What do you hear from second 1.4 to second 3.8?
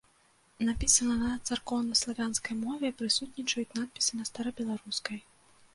царкоўнаславянскай мове, прысутнічаюць